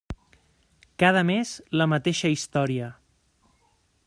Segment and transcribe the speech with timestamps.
[1.03, 2.89] Cada mes, la mateixa història.